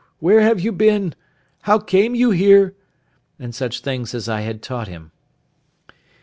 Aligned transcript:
Where 0.17 0.41
have 0.41 0.59
you 0.59 0.71
been? 0.71 1.13
How 1.61 1.77
came 1.77 2.15
you 2.15 2.31
here?" 2.31 2.73
and 3.37 3.53
such 3.53 3.81
things 3.81 4.15
as 4.15 4.27
I 4.27 4.41
had 4.41 4.63
taught 4.63 4.87
him. 4.87 5.11